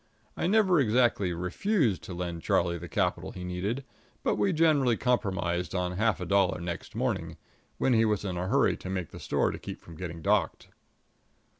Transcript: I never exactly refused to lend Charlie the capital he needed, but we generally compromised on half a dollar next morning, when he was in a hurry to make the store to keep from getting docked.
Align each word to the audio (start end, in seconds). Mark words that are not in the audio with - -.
I 0.35 0.47
never 0.47 0.79
exactly 0.79 1.31
refused 1.31 2.01
to 2.05 2.15
lend 2.15 2.41
Charlie 2.41 2.79
the 2.79 2.89
capital 2.89 3.33
he 3.33 3.43
needed, 3.43 3.83
but 4.23 4.33
we 4.33 4.51
generally 4.51 4.97
compromised 4.97 5.75
on 5.75 5.91
half 5.91 6.19
a 6.19 6.25
dollar 6.25 6.59
next 6.59 6.95
morning, 6.95 7.37
when 7.77 7.93
he 7.93 8.03
was 8.03 8.25
in 8.25 8.35
a 8.35 8.47
hurry 8.47 8.75
to 8.77 8.89
make 8.89 9.09
the 9.11 9.19
store 9.19 9.51
to 9.51 9.59
keep 9.59 9.79
from 9.79 9.95
getting 9.95 10.23
docked. 10.23 10.69